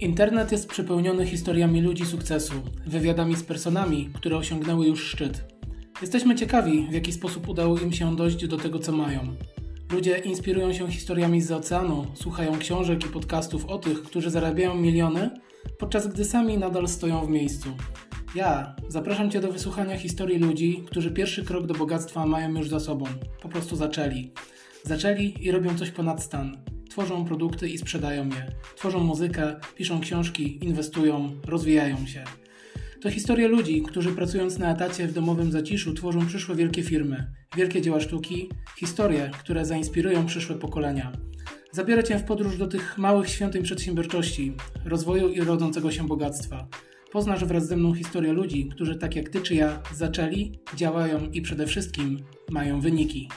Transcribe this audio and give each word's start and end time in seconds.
Internet 0.00 0.52
jest 0.52 0.68
przepełniony 0.68 1.26
historiami 1.26 1.80
ludzi 1.80 2.06
sukcesu, 2.06 2.54
wywiadami 2.86 3.36
z 3.36 3.42
personami, 3.42 4.10
które 4.14 4.36
osiągnęły 4.36 4.86
już 4.86 5.04
szczyt. 5.04 5.44
Jesteśmy 6.00 6.34
ciekawi, 6.34 6.86
w 6.90 6.92
jaki 6.92 7.12
sposób 7.12 7.48
udało 7.48 7.78
im 7.78 7.92
się 7.92 8.16
dojść 8.16 8.46
do 8.46 8.56
tego, 8.56 8.78
co 8.78 8.92
mają. 8.92 9.20
Ludzie 9.92 10.18
inspirują 10.18 10.72
się 10.72 10.90
historiami 10.90 11.42
z 11.42 11.52
oceanu, 11.52 12.06
słuchają 12.14 12.58
książek 12.58 13.04
i 13.04 13.08
podcastów 13.08 13.66
o 13.66 13.78
tych, 13.78 14.02
którzy 14.02 14.30
zarabiają 14.30 14.74
miliony, 14.74 15.30
podczas 15.78 16.08
gdy 16.08 16.24
sami 16.24 16.58
nadal 16.58 16.88
stoją 16.88 17.26
w 17.26 17.30
miejscu. 17.30 17.68
Ja 18.34 18.76
zapraszam 18.88 19.30
Cię 19.30 19.40
do 19.40 19.52
wysłuchania 19.52 19.98
historii 19.98 20.38
ludzi, 20.38 20.84
którzy 20.86 21.10
pierwszy 21.10 21.44
krok 21.44 21.66
do 21.66 21.74
bogactwa 21.74 22.26
mają 22.26 22.54
już 22.54 22.68
za 22.68 22.80
sobą. 22.80 23.04
Po 23.42 23.48
prostu 23.48 23.76
zaczęli. 23.76 24.32
Zaczęli 24.84 25.34
i 25.40 25.50
robią 25.50 25.78
coś 25.78 25.90
ponad 25.90 26.22
stan. 26.22 26.56
Tworzą 26.90 27.24
produkty 27.24 27.68
i 27.68 27.78
sprzedają 27.78 28.28
je. 28.28 28.46
Tworzą 28.76 29.00
muzykę, 29.00 29.56
piszą 29.76 30.00
książki, 30.00 30.64
inwestują, 30.64 31.40
rozwijają 31.46 32.06
się. 32.06 32.24
To 33.00 33.10
historie 33.10 33.48
ludzi, 33.48 33.82
którzy 33.82 34.12
pracując 34.12 34.58
na 34.58 34.72
etacie 34.72 35.06
w 35.06 35.12
domowym 35.12 35.52
zaciszu 35.52 35.94
tworzą 35.94 36.26
przyszłe 36.26 36.54
wielkie 36.54 36.82
firmy, 36.82 37.32
wielkie 37.56 37.82
dzieła 37.82 38.00
sztuki, 38.00 38.48
historie, 38.78 39.30
które 39.38 39.64
zainspirują 39.64 40.26
przyszłe 40.26 40.56
pokolenia. 40.56 41.12
Zabiorę 41.72 42.04
Cię 42.04 42.18
w 42.18 42.24
podróż 42.24 42.58
do 42.58 42.66
tych 42.66 42.98
małych 42.98 43.28
świątyń 43.28 43.62
przedsiębiorczości, 43.62 44.52
rozwoju 44.84 45.28
i 45.28 45.40
rodzącego 45.40 45.90
się 45.90 46.06
bogactwa. 46.06 46.68
Poznasz 47.12 47.44
wraz 47.44 47.66
ze 47.66 47.76
mną 47.76 47.94
historię 47.94 48.32
ludzi, 48.32 48.68
którzy 48.68 48.96
tak 48.96 49.16
jak 49.16 49.28
Ty 49.28 49.40
czy 49.40 49.54
ja 49.54 49.82
zaczęli, 49.94 50.58
działają 50.76 51.30
i 51.32 51.42
przede 51.42 51.66
wszystkim 51.66 52.18
mają 52.50 52.80
wyniki. 52.80 53.28